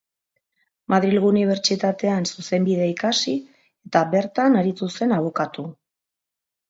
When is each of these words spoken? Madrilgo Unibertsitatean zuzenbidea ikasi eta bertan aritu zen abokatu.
Madrilgo 0.93 1.29
Unibertsitatean 1.33 2.25
zuzenbidea 2.31 2.87
ikasi 2.93 3.35
eta 3.91 4.05
bertan 4.15 4.59
aritu 4.63 4.93
zen 5.01 5.15
abokatu. 5.19 5.67